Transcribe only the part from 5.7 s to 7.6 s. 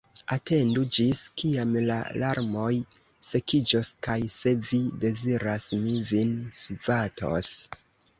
mi vin svatos.